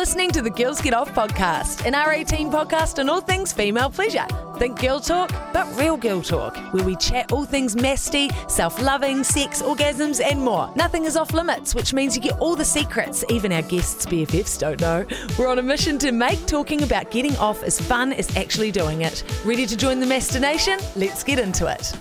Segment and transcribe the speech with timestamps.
[0.00, 4.24] listening to the Girls Get Off podcast, an R18 podcast on all things female pleasure.
[4.56, 9.22] Think girl talk, but real girl talk, where we chat all things masty, self loving,
[9.22, 10.72] sex, orgasms, and more.
[10.74, 14.58] Nothing is off limits, which means you get all the secrets even our guests' BFFs
[14.58, 15.04] don't know.
[15.38, 19.02] We're on a mission to make talking about getting off as fun as actually doing
[19.02, 19.22] it.
[19.44, 20.80] Ready to join the Mastination?
[20.96, 21.92] Let's get into it.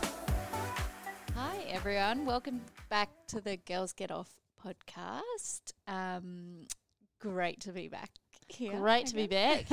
[1.35, 2.25] Hi, everyone.
[2.25, 4.29] Welcome back to the Girls Get Off
[4.65, 5.73] podcast.
[5.85, 6.65] Um,
[7.19, 8.11] great to be back
[8.47, 8.77] here.
[8.77, 9.65] Great to be back.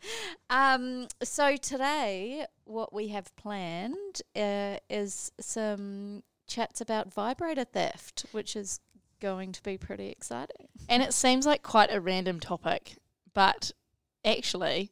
[0.50, 8.56] um, so, today, what we have planned uh, is some chats about vibrator theft, which
[8.56, 8.80] is
[9.20, 10.68] going to be pretty exciting.
[10.88, 12.98] and it seems like quite a random topic,
[13.32, 13.72] but
[14.24, 14.90] actually,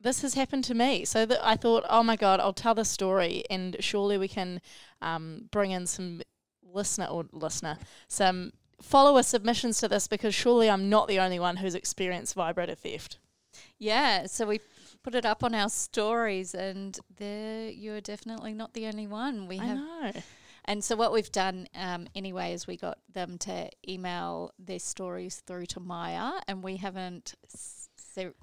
[0.00, 1.04] this has happened to me.
[1.04, 4.60] So that I thought, oh my god, I'll tell the story, and surely we can
[5.02, 6.22] um, bring in some
[6.62, 11.56] listener or listener, some follower submissions to this because surely I'm not the only one
[11.56, 13.18] who's experienced vibrator theft.
[13.78, 14.60] Yeah, so we
[15.02, 19.46] put it up on our stories, and there you're definitely not the only one.
[19.46, 20.12] We I have know.
[20.68, 25.42] And so what we've done um, anyway is we got them to email their stories
[25.46, 27.88] through to Maya, and we haven't s-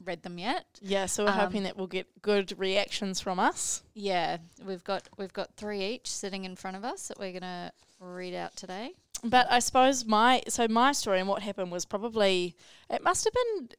[0.06, 0.66] read them yet.
[0.82, 3.84] Yeah, so we're Um, hoping that we'll get good reactions from us.
[3.94, 7.72] Yeah, we've got we've got three each sitting in front of us that we're gonna
[8.00, 8.94] read out today.
[9.24, 12.56] But I suppose my so my story and what happened was probably
[12.90, 13.70] it must have been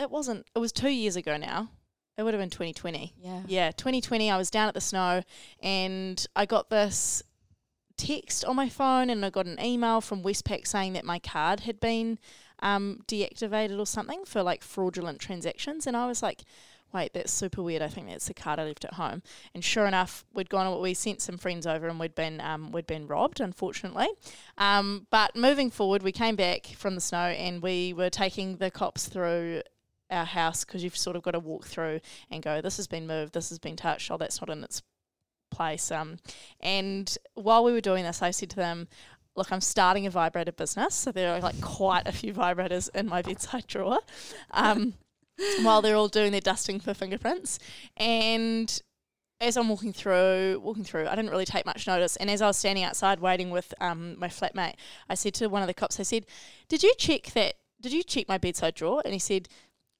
[0.00, 1.70] it wasn't it was two years ago now.
[2.18, 3.14] It would have been twenty twenty.
[3.16, 3.42] Yeah.
[3.46, 5.22] Yeah, twenty twenty I was down at the snow
[5.62, 7.22] and I got this
[7.96, 11.60] text on my phone and I got an email from Westpac saying that my card
[11.60, 12.18] had been
[12.60, 16.42] um, deactivated or something for like fraudulent transactions and I was like
[16.92, 17.80] Wait, that's super weird.
[17.80, 19.22] I think that's the card I left at home.
[19.54, 20.80] And sure enough, we'd gone.
[20.80, 24.08] We sent some friends over, and we'd been um, we'd been robbed, unfortunately.
[24.58, 28.70] Um, but moving forward, we came back from the snow, and we were taking the
[28.70, 29.62] cops through
[30.10, 32.60] our house because you've sort of got to walk through and go.
[32.60, 33.32] This has been moved.
[33.32, 34.10] This has been touched.
[34.10, 34.82] Oh, that's not in its
[35.50, 35.90] place.
[35.90, 36.18] Um,
[36.60, 38.88] and while we were doing this, I said to them.
[39.34, 43.08] Look, I'm starting a vibrator business, so there are like quite a few vibrators in
[43.08, 44.00] my bedside drawer.
[44.50, 44.92] Um,
[45.62, 47.58] while they're all doing their dusting for fingerprints.
[47.96, 48.82] And
[49.42, 52.16] as I'm walking through, walking through, I didn't really take much notice.
[52.16, 54.74] And as I was standing outside waiting with um, my flatmate,
[55.08, 56.26] I said to one of the cops, I said,
[56.68, 57.54] "Did you check that?
[57.80, 59.48] Did you check my bedside drawer?" And he said.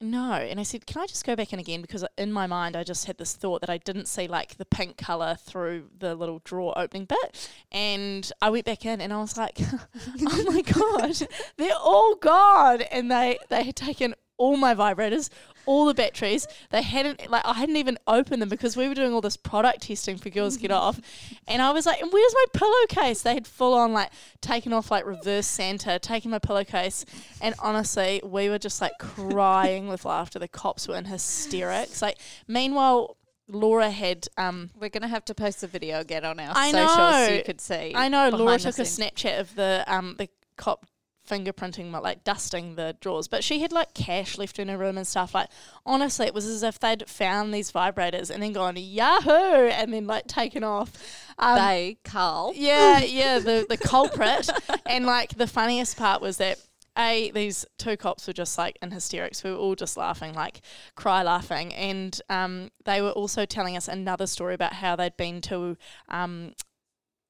[0.01, 2.75] No, and I said, "Can I just go back in again?" Because in my mind,
[2.75, 6.13] I just had this thought that I didn't see like the pink color through the
[6.13, 9.59] little drawer opening bit, and I went back in, and I was like,
[10.27, 11.25] "Oh my god,
[11.57, 15.29] they're all gone!" And they they had taken all my vibrators,
[15.65, 16.47] all the batteries.
[16.69, 19.83] They hadn't like I hadn't even opened them because we were doing all this product
[19.83, 20.99] testing for Girls Get Off,
[21.47, 24.11] and I was like, "And where's my pillowcase?" They had full on like
[24.41, 27.05] taken off like reverse Santa, taking my pillowcase,
[27.41, 30.39] and honestly, we were just like crying with laughter.
[30.39, 32.01] The cops were in hysterics.
[32.01, 32.17] Like
[32.47, 33.17] meanwhile.
[33.49, 37.27] Laura had um We're gonna have to post the video again on our I socials
[37.27, 37.91] so you could see.
[37.93, 38.83] I know Laura took a.
[38.83, 40.85] Snapchat of the um the cop
[41.27, 45.07] fingerprinting like dusting the drawers, but she had like cash left in her room and
[45.07, 45.33] stuff.
[45.33, 45.49] Like
[45.85, 49.29] honestly, it was as if they'd found these vibrators and then gone Yahoo
[49.69, 50.91] and then like taken off.
[51.37, 52.53] Um, They, Carl.
[52.55, 54.49] yeah, yeah, the the culprit.
[54.85, 56.59] and like the funniest part was that
[56.97, 59.43] a these two cops were just like in hysterics.
[59.43, 60.61] We were all just laughing, like
[60.95, 65.41] cry laughing, and um, they were also telling us another story about how they'd been
[65.41, 65.75] to
[66.09, 66.53] um,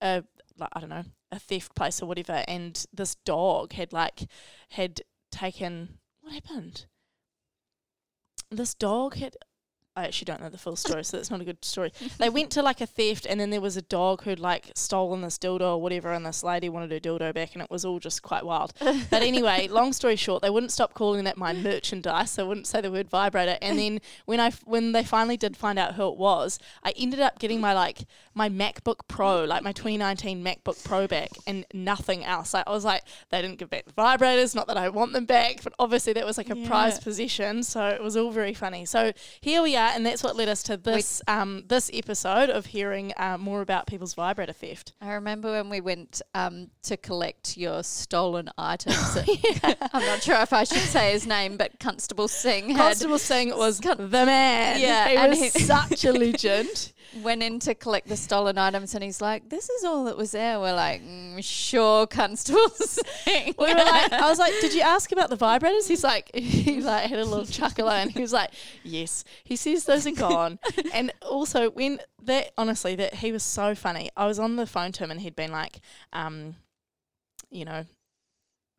[0.01, 0.23] a
[0.57, 4.27] like I don't know a theft place or whatever, and this dog had like
[4.71, 5.01] had
[5.31, 6.85] taken what happened.
[8.49, 9.35] This dog had.
[9.95, 11.91] I actually don't know the full story, so that's not a good story.
[12.17, 15.21] They went to like a theft, and then there was a dog who'd like stolen
[15.21, 17.99] this dildo or whatever, and this lady wanted her dildo back, and it was all
[17.99, 18.73] just quite wild.
[18.79, 22.35] But anyway, long story short, they wouldn't stop calling it my merchandise.
[22.35, 23.57] They wouldn't say the word vibrator.
[23.61, 26.93] And then when I f- when they finally did find out who it was, I
[26.97, 27.99] ended up getting my like
[28.33, 32.55] my MacBook Pro, like my 2019 MacBook Pro back, and nothing else.
[32.55, 34.55] Like I was like, they didn't give back the vibrators.
[34.55, 37.89] Not that I want them back, but obviously that was like a prized possession, so
[37.89, 38.85] it was all very funny.
[38.85, 42.67] So here we are, and that's what led us to this um this episode of
[42.67, 44.93] hearing uh, more about people's vibrator theft.
[45.01, 49.17] I remember when we went um, to collect your stolen items.
[49.63, 53.49] I'm not sure if I should say his name, but Constable Singh had Constable Singh
[53.49, 53.95] it was the
[54.25, 54.79] man.
[54.79, 56.93] Yeah, he and was he- such a legend.
[57.21, 60.31] went in to collect the stolen items, and he's like, "This is all that was
[60.31, 64.81] there." We're like, mm, "Sure, Constable Singh." we were like, I was like, did you
[64.81, 65.87] ask about the vibrators?
[65.87, 68.51] He's like, he like had a little chuckle and he was like,
[68.83, 69.23] yes.
[69.43, 70.59] He says those are gone.
[70.93, 74.09] and also when that, honestly, that he was so funny.
[74.15, 75.79] I was on the phone to him and he'd been like,
[76.11, 76.55] um,
[77.49, 77.85] you know,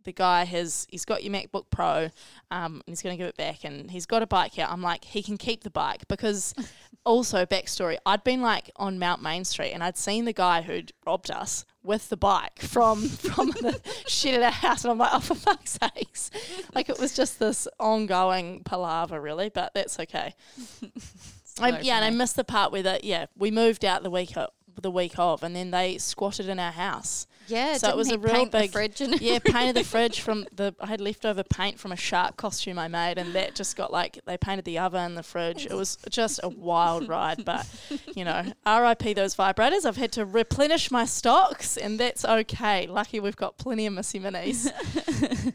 [0.05, 2.11] the guy has he's got your MacBook Pro,
[2.51, 4.67] um, and he's going to give it back, and he's got a bike here.
[4.69, 6.55] I'm like, he can keep the bike because.
[7.07, 10.93] also, backstory: I'd been like on Mount Main Street, and I'd seen the guy who'd
[11.07, 15.11] robbed us with the bike from from the shed at our house, and I'm like,
[15.13, 16.31] oh for fuck's sakes!
[16.75, 20.35] Like it was just this ongoing palaver, really, but that's okay.
[21.61, 23.05] I, yeah, and I missed the part where that.
[23.05, 24.49] Yeah, we moved out the week o-
[24.81, 27.27] the week of, and then they squatted in our house.
[27.47, 30.75] Yeah, So it was a real big- fridge and Yeah, painted the fridge from the.
[30.81, 34.19] I had leftover paint from a shark costume I made, and that just got like
[34.27, 35.67] they painted the oven, the fridge.
[35.67, 37.67] It was just a wild ride, but
[38.15, 39.13] you know, R.I.P.
[39.15, 39.85] those vibrators.
[39.85, 42.87] I've had to replenish my stocks, and that's okay.
[42.87, 44.71] Lucky we've got plenty of Missy Minis.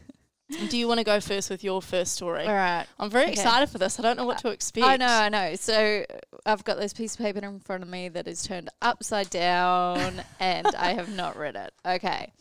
[0.68, 2.44] Do you want to go first with your first story?
[2.46, 2.84] All right.
[2.98, 3.32] I'm very Okay.
[3.32, 3.98] excited for this.
[3.98, 4.86] I don't know what to expect.
[4.86, 5.54] I know, I know.
[5.54, 6.04] So
[6.44, 10.22] I've got this piece of paper in front of me that is turned upside down
[10.40, 11.72] and I have not read it.
[11.86, 12.32] Okay.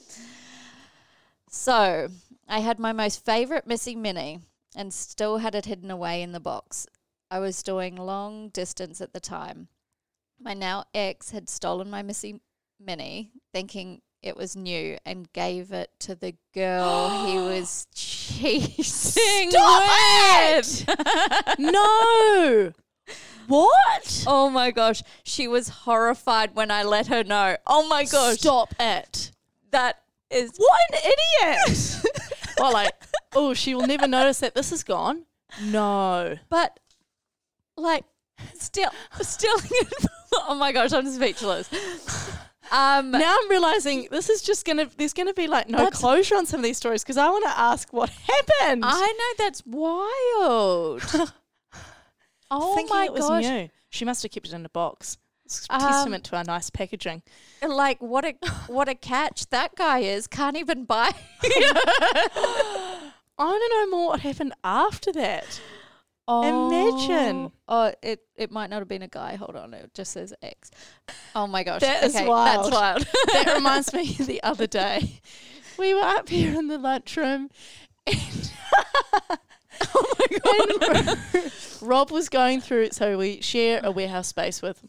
[1.49, 2.09] So
[2.47, 4.39] I had my most favorite Missy Mini
[4.75, 6.87] and still had it hidden away in the box.
[7.31, 9.67] I was doing long distance at the time.
[10.41, 12.41] My now ex had stolen my Missy
[12.79, 19.83] Mini, thinking it was new, and gave it to the girl he was cheating Stop
[20.55, 20.85] with.
[21.59, 22.73] no.
[23.47, 24.23] What?
[24.27, 27.57] Oh my gosh, she was horrified when I let her know.
[27.65, 29.31] Oh my gosh, Stop it.
[29.71, 31.11] that is What an
[31.57, 32.01] idiot.
[32.59, 32.93] well, like,
[33.33, 35.25] oh, she will never notice that this is gone.
[35.63, 36.37] No.
[36.49, 36.79] but
[37.75, 38.03] like
[38.53, 39.57] still still
[40.33, 41.69] Oh my gosh, I'm speechless.
[42.71, 44.87] Um Now I'm realizing this is just gonna.
[44.97, 47.59] There's gonna be like no closure on some of these stories because I want to
[47.59, 48.09] ask what
[48.59, 48.83] happened.
[48.85, 51.01] I know that's wild.
[52.51, 53.43] oh Thinking my it was gosh.
[53.43, 53.69] new.
[53.89, 55.17] She must have kept it in a box.
[55.45, 57.23] It's a Um, testament to our nice packaging.
[57.67, 58.35] Like what a
[58.67, 60.27] what a catch that guy is.
[60.27, 61.11] Can't even buy.
[61.43, 65.59] I want to know more what happened after that.
[66.29, 67.51] Imagine.
[67.67, 67.87] Oh.
[67.87, 69.35] oh, it it might not have been a guy.
[69.35, 70.69] Hold on, it just says X.
[71.35, 72.65] Oh my gosh, That is okay, wild.
[72.65, 73.07] That's wild.
[73.33, 75.21] that reminds me the other day.
[75.77, 77.49] We were up here in the lunchroom
[78.05, 78.51] and
[79.95, 81.51] Oh my god.
[81.81, 84.83] Rob was going through so we share a warehouse space with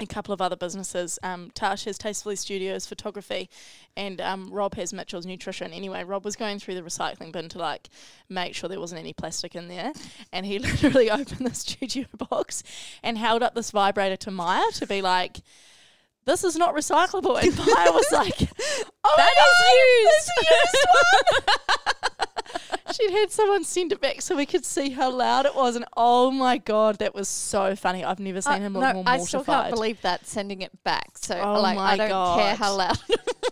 [0.00, 1.18] a couple of other businesses.
[1.22, 3.48] Um, Tash has Tastefully Studios Photography,
[3.96, 5.72] and um, Rob has Mitchell's Nutrition.
[5.72, 7.88] Anyway, Rob was going through the recycling bin to like
[8.28, 9.92] make sure there wasn't any plastic in there,
[10.32, 12.62] and he literally opened the studio box
[13.02, 15.40] and held up this vibrator to Maya to be like,
[16.24, 18.38] "This is not recyclable." And Maya was like,
[19.04, 21.78] "Oh That my is God, it's a used one."
[22.92, 25.84] She'd had someone send it back so we could see how loud it was, and
[25.96, 28.04] oh my god, that was so funny.
[28.04, 30.72] I've never seen Uh, him no, look more I still can't believe that sending it
[30.84, 31.18] back.
[31.18, 32.98] So Oh like I don't care how loud.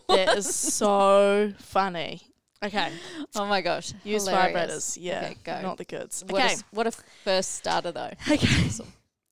[0.08, 2.22] That is so funny.
[2.64, 2.90] Okay,
[3.36, 4.96] oh my gosh, use hilarious.
[4.96, 4.98] vibrators.
[5.00, 5.62] Yeah, okay, go.
[5.62, 6.24] not the goods.
[6.28, 6.90] what, okay, a, what a
[7.24, 8.10] first starter though.
[8.30, 8.68] okay.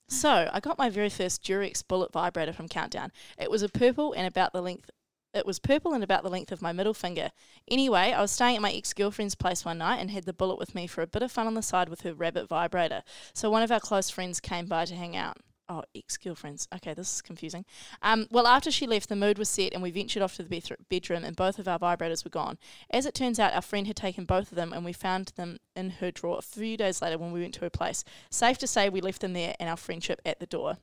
[0.09, 3.13] So I got my very first Durex bullet vibrator from Countdown.
[3.39, 4.91] It was a purple and about the length.
[5.35, 7.31] It was purple and about the length of my middle finger.
[7.71, 10.59] Anyway, I was staying at my ex girlfriend's place one night and had the bullet
[10.59, 13.03] with me for a bit of fun on the side with her rabbit vibrator.
[13.35, 15.37] So one of our close friends came by to hang out.
[15.71, 16.67] Oh, ex girlfriends.
[16.75, 17.67] Okay, this is confusing.
[18.01, 20.77] Um, well, after she left, the mood was set and we ventured off to the
[20.89, 22.57] bedroom and both of our vibrators were gone.
[22.89, 25.59] As it turns out, our friend had taken both of them and we found them
[25.77, 28.03] in her drawer a few days later when we went to her place.
[28.31, 30.79] Safe to say, we left them there and our friendship at the door.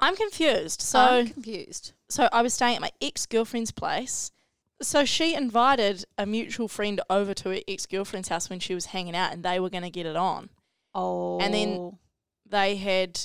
[0.00, 0.80] I'm confused.
[0.82, 1.92] So, I'm confused.
[2.08, 4.30] so I was staying at my ex girlfriend's place.
[4.82, 8.86] So she invited a mutual friend over to her ex girlfriend's house when she was
[8.86, 10.48] hanging out, and they were going to get it on.
[10.94, 11.98] Oh, And then-
[12.46, 13.20] They had,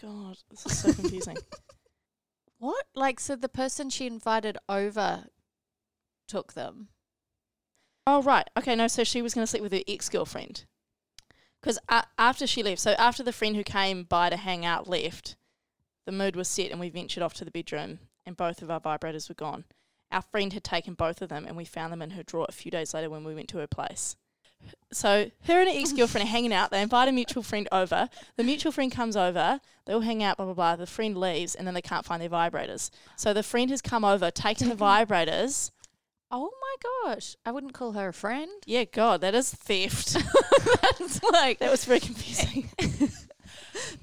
[0.00, 1.36] God, this is so confusing.
[2.58, 2.86] what?
[2.94, 5.26] Like, so the person she invited over
[6.26, 6.88] took them.
[8.06, 8.74] Oh right, okay.
[8.74, 10.64] No, so she was going to sleep with her ex girlfriend.
[11.60, 11.78] Because
[12.18, 15.36] after she left, so after the friend who came by to hang out left,
[16.06, 18.80] the mood was set, and we ventured off to the bedroom, and both of our
[18.80, 19.64] vibrators were gone.
[20.10, 22.52] Our friend had taken both of them, and we found them in her drawer a
[22.52, 24.16] few days later when we went to her place.
[24.92, 26.70] So her and her ex girlfriend are hanging out.
[26.70, 28.08] They invite a mutual friend over.
[28.36, 29.60] The mutual friend comes over.
[29.86, 30.36] They all hang out.
[30.36, 30.76] Blah blah blah.
[30.76, 32.90] The friend leaves, and then they can't find their vibrators.
[33.16, 35.70] So the friend has come over, taken the vibrators.
[36.30, 38.50] Oh my gosh, I wouldn't call her a friend.
[38.66, 40.14] Yeah, God, that is theft.
[40.98, 42.70] That's like, that was very confusing.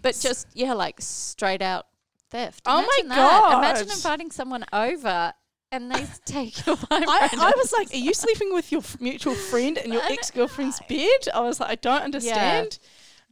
[0.01, 1.88] but just yeah, like straight out
[2.31, 2.63] theft.
[2.65, 3.57] Oh my god!
[3.59, 5.33] Imagine inviting someone over
[5.71, 7.38] and they take your I, vibrator.
[7.41, 10.79] I was like, are you sleeping with your f- mutual friend and your ex girlfriend's
[10.89, 11.27] bed?
[11.33, 12.79] I was like, I don't understand.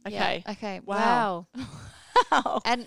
[0.06, 0.42] Okay.
[0.46, 0.80] Yeah, Okay.
[0.84, 1.46] Wow.
[2.30, 2.60] Wow.
[2.64, 2.86] And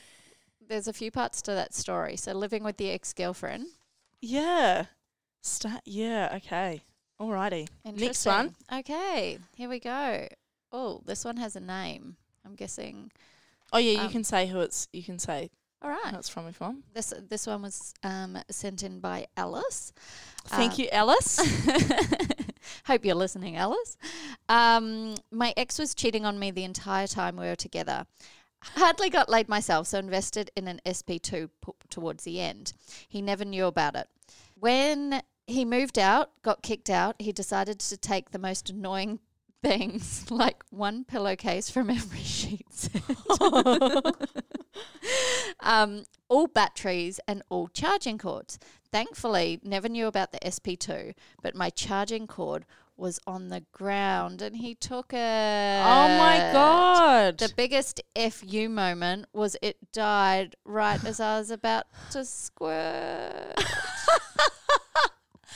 [0.68, 2.18] there's a few parts to that story.
[2.18, 3.66] So living with the ex girlfriend.
[4.22, 4.86] Yeah.
[5.42, 5.82] Start.
[5.86, 6.34] Yeah.
[6.38, 6.82] Okay.
[7.20, 7.68] Alrighty.
[7.86, 8.56] Next one.
[8.72, 10.28] Okay, here we go.
[10.72, 12.18] Oh, this one has a name.
[12.46, 13.12] I'm guessing.
[13.72, 14.88] Oh yeah, you Um, can say who it's.
[14.92, 15.50] You can say
[15.84, 16.12] All right.
[16.12, 16.78] who it's from if you.
[16.94, 19.92] This this one was um, sent in by Alice.
[20.46, 21.40] Thank Uh, you, Alice.
[22.86, 23.98] Hope you're listening, Alice.
[24.48, 28.06] Um, my ex was cheating on me the entire time we were together.
[28.62, 32.72] Hardly got laid myself, so invested in an SP2 p- towards the end.
[33.10, 34.08] He never knew about it.
[34.58, 39.20] When he moved out, got kicked out, he decided to take the most annoying
[39.64, 43.02] things, like one pillowcase from every sheet set,
[45.60, 48.60] um, all batteries, and all charging cords.
[48.92, 52.66] Thankfully, never knew about the SP2, but my charging cord
[52.96, 55.18] was on the ground and he took it.
[55.18, 57.38] oh my god.
[57.38, 63.56] The biggest FU moment was it died right as I was about to squirt.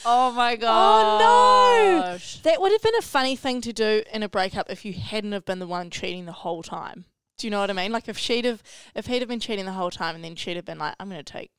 [0.04, 1.22] oh my god.
[1.22, 2.18] Oh, no.
[2.42, 5.32] That would have been a funny thing to do in a breakup if you hadn't
[5.32, 7.04] have been the one cheating the whole time.
[7.38, 7.92] Do you know what I mean?
[7.92, 8.62] Like if she'd have,
[8.94, 11.08] if he'd have been cheating the whole time, and then she'd have been like, "I'm
[11.08, 11.50] going to take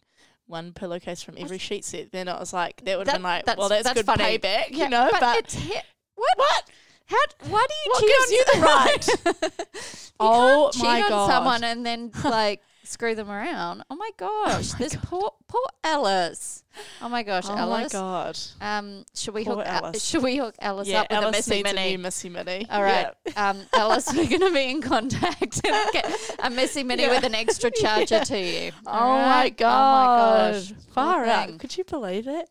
[0.46, 3.24] one pillowcase from every sheet set," then it was like that would have That- been
[3.24, 4.24] like, that's- "Well, that's, that's good funny.
[4.38, 5.08] payback," Yeah, you know.
[5.12, 5.74] but, But, it's he-
[6.16, 6.38] what?
[6.38, 6.70] What?
[7.06, 7.18] How?
[7.50, 10.12] Why do you What cheat gives on you the right?
[10.20, 13.84] oh cheat my on god, someone and then like screw them around.
[13.90, 16.64] Oh my gosh, this poor poor Alice.
[17.02, 17.60] Oh my gosh, Alice.
[17.62, 20.04] oh my god, Um, should we Poor hook Al- Alice.
[20.04, 21.90] should we hook Alice yeah, up with a Alice Missy needs a Mini?
[21.92, 22.68] new Missy Mini.
[22.70, 23.50] All right, Yeah.
[23.50, 27.10] um, Alice, we're going to be in contact and get a Missy Mini Yeah.
[27.12, 28.72] with an extra charger to you.
[28.86, 30.54] Oh All my god!
[30.54, 31.60] Oh my gosh, Far out.
[31.60, 32.50] Could you believe it?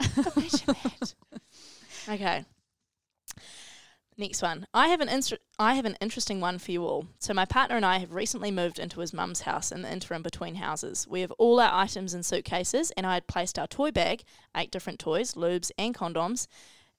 [0.16, 1.12] Imagine that.
[2.08, 2.44] Okay.
[4.18, 4.66] Next one.
[4.72, 7.06] I have an instru- I have an interesting one for you all.
[7.18, 10.22] So my partner and I have recently moved into his mum's house in the interim
[10.22, 11.06] between houses.
[11.06, 14.22] We have all our items in suitcases, and I had placed our toy bag,
[14.56, 16.46] eight different toys, lubes, and condoms,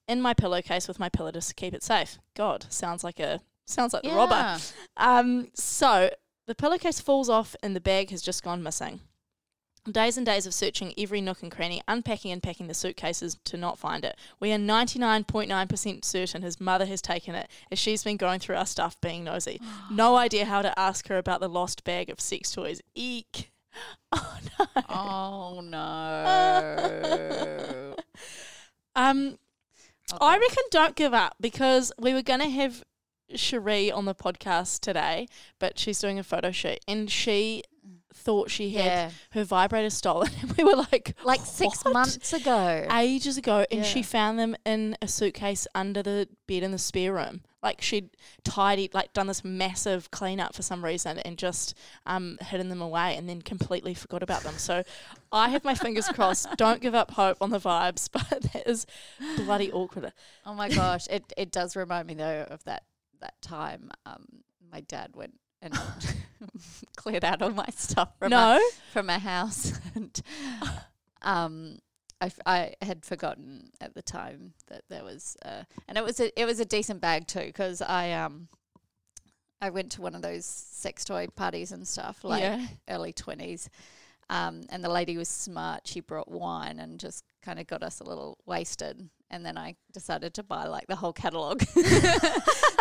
[0.06, 2.18] in my pillowcase with my pillow to keep it safe.
[2.34, 4.58] God, sounds like a sounds like the robber.
[4.96, 6.10] Um, so
[6.46, 9.00] the pillowcase falls off and the bag has just gone missing.
[9.90, 13.56] Days and days of searching every nook and cranny, unpacking and packing the suitcases to
[13.56, 14.16] not find it.
[14.38, 18.66] We are 99.9% certain his mother has taken it as she's been going through our
[18.66, 19.60] stuff being nosy.
[19.90, 22.80] no idea how to ask her about the lost bag of sex toys.
[22.94, 23.50] Eek.
[24.10, 24.66] Oh no.
[24.88, 27.94] Oh no.
[28.96, 29.38] Um,
[30.20, 32.82] I reckon don't give up because we were going to have
[33.36, 35.28] Cherie on the podcast today,
[35.60, 37.62] but she's doing a photo shoot and she
[38.12, 39.10] thought she had yeah.
[39.30, 40.30] her vibrator stolen.
[40.42, 42.86] And we were like, Like six "What?" months ago.
[42.92, 47.12] Ages ago, and she found them in a suitcase under the bed in the spare
[47.12, 47.42] room.
[47.62, 48.10] Like she'd
[48.44, 51.74] tidied, like done this massive cleanup for some reason, and just
[52.06, 54.54] um, hidden them away, and then completely forgot about them.
[54.58, 54.84] So,
[55.32, 56.46] I have my fingers crossed.
[56.56, 58.86] Don't give up hope on the vibes, but that is
[59.36, 60.12] bloody awkward.
[60.46, 62.84] Oh my gosh, it it does remind me though of that
[63.20, 64.24] that time um,
[64.70, 65.74] my dad went and
[66.96, 70.20] cleared out all my stuff from no, my, from my house and
[71.22, 71.78] um
[72.20, 76.18] I, f- I had forgotten at the time that there was uh, and it was
[76.18, 78.48] a it was a decent bag too because I um
[79.60, 82.64] I went to one of those sex toy parties and stuff like yeah.
[82.88, 83.68] early 20s.
[84.30, 85.86] Um, and the lady was smart.
[85.86, 89.08] She brought wine and just kind of got us a little wasted.
[89.30, 91.62] And then I decided to buy like the whole catalogue.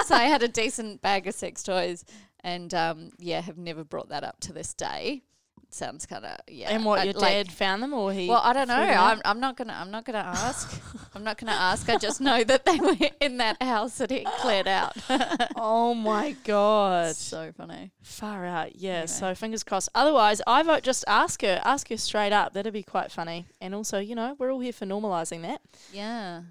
[0.05, 2.05] so I had a decent bag of sex toys
[2.43, 5.23] and um, yeah, have never brought that up to this day.
[5.69, 6.69] Sounds kind of, yeah.
[6.69, 8.29] And what I- your like- dad found them, or he?
[8.29, 8.75] well, I don't know.
[8.77, 9.11] threw them out?
[9.17, 9.73] I'm, I'm not gonna.
[9.77, 10.81] I'm not gonna ask.
[11.13, 11.89] I'm not gonna ask.
[11.89, 14.95] I just know that they were in that house that he cleared out.
[15.57, 17.17] oh my god!
[17.17, 17.91] so funny.
[18.01, 18.91] Far out, yeah.
[18.91, 19.07] Anyway.
[19.07, 19.89] So fingers crossed.
[19.93, 22.53] Otherwise, I vote just ask her, ask her straight up.
[22.53, 23.45] That'd be quite funny.
[23.59, 25.59] And also, you know, we're all here for normalising that.
[25.91, 26.43] Yeah.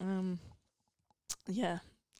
[0.00, 0.40] Um,
[1.46, 1.78] yeah,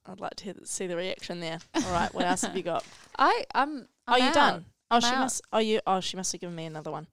[0.08, 1.58] I'd like to hear, see the reaction there.
[1.74, 2.84] All right, what else have you got?
[3.18, 3.44] I.
[3.54, 3.88] Um, I'm.
[4.08, 4.34] oh, I'm you out.
[4.34, 4.64] done?
[4.90, 5.18] Oh, I'm she out.
[5.18, 5.42] must.
[5.52, 5.80] Oh, you.
[5.86, 7.06] Oh, she must have given me another one.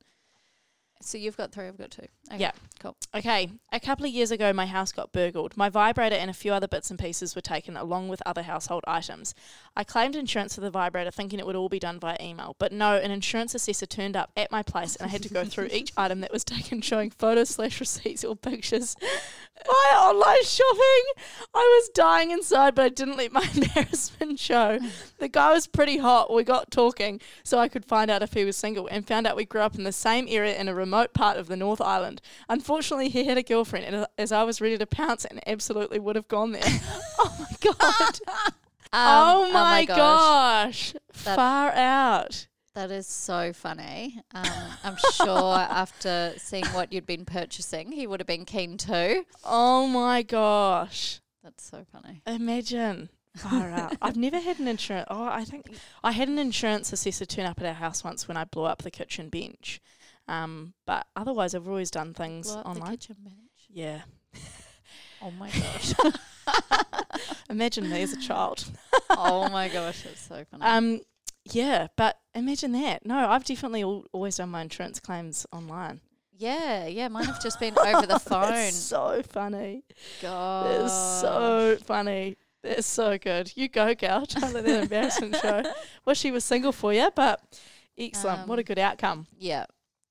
[1.05, 1.67] So you've got three.
[1.67, 2.07] I've got two.
[2.31, 2.51] Okay, Yeah.
[2.79, 2.95] Cool.
[3.15, 5.55] Okay, a couple of years ago, my house got burgled.
[5.55, 8.83] My vibrator and a few other bits and pieces were taken, along with other household
[8.87, 9.33] items.
[9.75, 12.55] I claimed insurance for the vibrator, thinking it would all be done via email.
[12.59, 15.45] But no, an insurance assessor turned up at my place, and I had to go
[15.45, 18.95] through each item that was taken, showing photos slash receipts or pictures.
[19.67, 21.23] My online shopping.
[21.53, 24.79] I was dying inside, but I didn't let my embarrassment show.
[25.17, 26.31] The guy was pretty hot.
[26.31, 29.37] We got talking, so I could find out if he was single, and found out
[29.37, 32.21] we grew up in the same area in a remote part of the North Island.
[32.49, 36.15] Unfortunately, he had a girlfriend, and as I was ready to pounce, and absolutely would
[36.15, 36.63] have gone there.
[37.19, 38.19] oh my god!
[38.93, 39.97] Um, oh, my gosh.
[39.97, 40.93] gosh!
[41.23, 42.47] That- Far out.
[42.75, 44.21] That is so funny.
[44.33, 44.43] Um,
[44.83, 49.25] I'm sure after seeing what you'd been purchasing, he would have been keen too.
[49.45, 51.21] Oh my gosh.
[51.41, 52.21] That's so funny.
[52.27, 53.09] Imagine.
[53.37, 53.95] Far out.
[54.01, 55.07] I've never had an insurance.
[55.09, 55.67] Oh, I think
[56.03, 58.81] I had an insurance assessor turn up at our house once when I blew up
[58.81, 59.81] the kitchen bench.
[60.27, 62.97] Um, but otherwise, I've always done things the online.
[63.69, 64.01] Yeah.
[65.21, 65.93] Oh my gosh.
[67.49, 68.65] Imagine me as a child.
[69.09, 70.63] oh my gosh, that's so funny.
[70.63, 71.01] Um,
[71.45, 73.05] yeah, but imagine that.
[73.05, 76.01] No, I've definitely al- always done my insurance claims online.
[76.37, 77.07] yeah, yeah.
[77.07, 78.71] Mine have just been over the phone.
[78.71, 79.83] So funny.
[80.21, 80.81] God.
[80.81, 82.37] It's so funny.
[82.63, 83.51] It's so good.
[83.55, 84.25] You go, gal.
[84.25, 85.63] Don't let that embarrassment show.
[86.05, 87.41] Wish he was single for you, but
[87.97, 88.47] excellent.
[88.47, 89.27] what a Um, good outcome.
[89.39, 89.65] Yeah.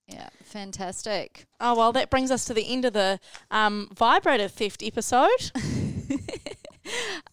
[0.06, 0.28] Yeah.
[0.42, 1.46] Fantastic.
[1.60, 3.18] Oh, well, that brings us to the end of the
[3.50, 5.50] um, vibrator theft episode.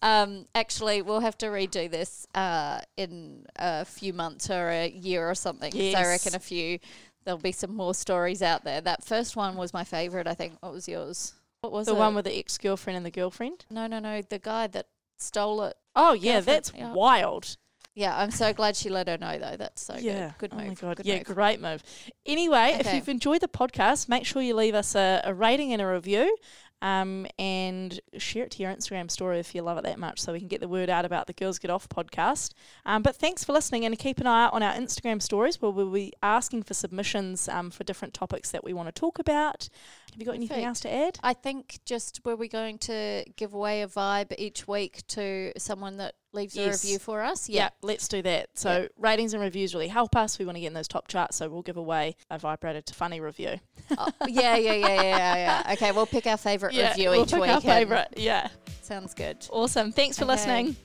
[0.00, 5.28] Um, actually, we'll have to redo this uh, in a few months or a year
[5.28, 5.70] or something.
[5.70, 6.78] 'cause I reckon a few,
[7.24, 8.80] there'll be some more stories out there.
[8.80, 10.54] That first one was my favourite, I think.
[10.60, 11.34] What was yours?
[11.60, 11.98] What was the it?
[11.98, 13.64] one with the ex girlfriend and the girlfriend.
[13.70, 14.22] no, no, no.
[14.22, 14.86] The guy that
[15.18, 15.76] stole it.
[15.94, 16.92] Oh, yeah, Girlfriend, that's yeah.
[16.94, 17.56] wild.
[17.94, 19.56] Yeah, I'm so glad she let her know, though.
[19.56, 20.32] That's so yeah.
[20.38, 20.50] good.
[20.50, 20.82] Good oh move.
[20.82, 20.96] my god.
[20.98, 21.24] Good yeah, move.
[21.24, 21.82] great move.
[22.24, 25.82] Anyway, if you've enjoyed the podcast, make sure you leave us a, a rating and
[25.82, 26.36] a review.
[26.80, 30.32] Um, and share it to your Instagram story if you love it that much, so
[30.32, 32.54] we can get the word out about the Girls Get Off podcast.
[32.84, 35.70] Um, but thanks for listening, and keep an eye out on our Instagram stories where
[35.70, 39.68] we'll be asking for submissions um, for different topics that we want to talk about.
[40.10, 41.20] Have you got anything else to add?
[41.22, 45.98] I think just were we going to give away a vibe each week to someone
[45.98, 46.82] that leaves Yes.
[46.82, 47.48] a review for us?
[47.48, 48.50] Yeah, let's do that.
[48.54, 50.38] So ratings and reviews really help us.
[50.38, 52.94] We want to get in those top charts, so we'll give away a vibrator to
[52.94, 53.56] funny review.
[53.98, 55.34] Oh, yeah, yeah, yeah, yeah, yeah,
[55.66, 55.72] yeah.
[55.74, 57.50] Okay, we'll pick our favourite review we'll each pick week.
[57.50, 58.08] our favourite.
[58.16, 58.48] Yeah,
[58.80, 59.46] Sounds good.
[59.50, 59.92] awesome.
[59.92, 60.32] Thanks for Okay.
[60.32, 60.76] listening.